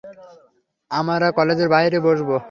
আমারা 0.91 1.27
কলেজের 1.37 1.69
বাহিরে 1.73 1.99
বসবো। 2.07 2.35